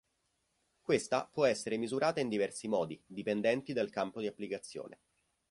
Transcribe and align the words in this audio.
Questa 0.81 1.27
può 1.31 1.45
essere 1.45 1.77
misurata 1.77 2.19
in 2.21 2.27
diversi 2.27 2.67
modi, 2.67 2.99
dipendenti 3.05 3.71
dal 3.71 3.91
campo 3.91 4.19
di 4.19 4.25
applicazione. 4.25 4.99